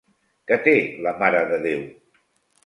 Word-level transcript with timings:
Què 0.51 0.55
té 0.67 0.73
la 1.09 1.13
Mare 1.19 1.43
de 1.53 1.61
Déu? 1.67 1.85